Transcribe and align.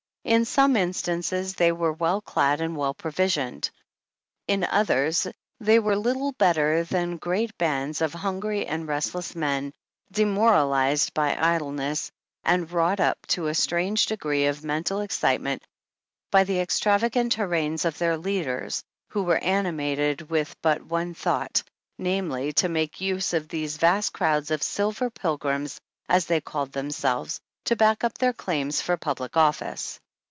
In 0.23 0.45
some 0.45 0.75
instances 0.75 1.55
they 1.55 1.71
were 1.71 1.91
well 1.91 2.21
clad 2.21 2.61
and 2.61 2.77
well 2.77 2.93
provisioned; 2.93 3.71
in 4.47 4.63
others, 4.63 5.25
they 5.59 5.79
were 5.79 5.95
little 5.95 6.31
better 6.33 6.83
than 6.83 7.17
great 7.17 7.57
bands 7.57 8.01
of 8.01 8.13
hungry 8.13 8.67
and 8.67 8.87
restless 8.87 9.35
men, 9.35 9.73
demoralized 10.11 11.15
by 11.15 11.35
idleness 11.35 12.11
and 12.43 12.71
wrought 12.71 12.99
up 12.99 13.17
to 13.29 13.47
a 13.47 13.55
strange 13.55 14.05
degree 14.05 14.45
of 14.45 14.63
mental 14.63 15.01
excitement 15.01 15.63
by 16.29 16.43
the 16.43 16.59
extravagant 16.59 17.33
harangues 17.33 17.83
of 17.83 17.97
their 17.97 18.15
leaders, 18.15 18.83
who 19.09 19.23
were 19.23 19.39
animated 19.43 20.29
with 20.29 20.55
but 20.61 20.83
one 20.83 21.15
thought, 21.15 21.63
namely, 21.97 22.53
to 22.53 22.69
make 22.69 23.01
use 23.01 23.33
of 23.33 23.47
these 23.49 23.77
vast 23.77 24.13
crowds 24.13 24.51
of 24.51 24.61
Silver 24.61 25.09
Pilgrims, 25.09 25.81
as 26.07 26.27
they 26.27 26.39
called 26.39 26.71
themselves, 26.73 27.39
to 27.65 27.75
back 27.75 28.03
up 28.03 28.19
their 28.19 28.33
claims 28.33 28.81
for 28.81 28.95
public 28.95 29.35
office. 29.35 29.99